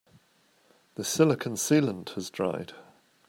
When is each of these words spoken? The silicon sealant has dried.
The 0.95 1.03
silicon 1.03 1.53
sealant 1.57 2.15
has 2.15 2.31
dried. 2.31 2.73